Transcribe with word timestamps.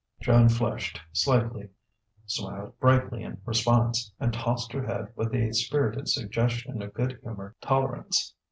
Joan 0.19 0.49
flushed 0.49 0.99
slightly, 1.13 1.69
smiled 2.25 2.79
brightly 2.79 3.21
in 3.21 3.39
response, 3.45 4.11
and 4.19 4.33
tossed 4.33 4.71
her 4.71 4.83
head 4.87 5.09
with 5.15 5.31
a 5.35 5.53
spirited 5.53 6.09
suggestion 6.09 6.81
of 6.81 6.95
good 6.95 7.19
humoured 7.21 7.53
tolerance. 7.61 8.33